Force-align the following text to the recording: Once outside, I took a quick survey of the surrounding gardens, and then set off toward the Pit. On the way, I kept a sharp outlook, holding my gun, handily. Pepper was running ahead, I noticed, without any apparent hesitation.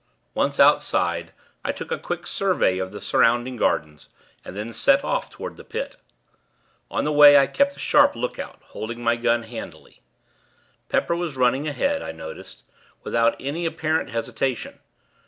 Once 0.33 0.59
outside, 0.59 1.31
I 1.63 1.71
took 1.71 1.91
a 1.91 1.99
quick 1.99 2.25
survey 2.25 2.79
of 2.79 2.91
the 2.91 2.99
surrounding 2.99 3.55
gardens, 3.55 4.09
and 4.43 4.55
then 4.55 4.73
set 4.73 5.03
off 5.03 5.29
toward 5.29 5.57
the 5.57 5.63
Pit. 5.63 5.95
On 6.89 7.03
the 7.03 7.11
way, 7.11 7.37
I 7.37 7.45
kept 7.45 7.75
a 7.75 7.79
sharp 7.79 8.13
outlook, 8.17 8.37
holding 8.39 9.03
my 9.03 9.15
gun, 9.15 9.43
handily. 9.43 10.01
Pepper 10.89 11.15
was 11.15 11.37
running 11.37 11.67
ahead, 11.67 12.01
I 12.01 12.13
noticed, 12.13 12.63
without 13.03 13.35
any 13.39 13.67
apparent 13.67 14.09
hesitation. 14.09 14.79